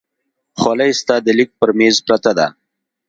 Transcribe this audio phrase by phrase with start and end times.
[0.59, 2.47] خولۍ ستا د لیک پر مېز پرته وه.